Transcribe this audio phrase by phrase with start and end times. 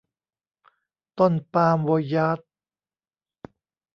[1.19, 2.39] ต้นปาล์มโวยาจ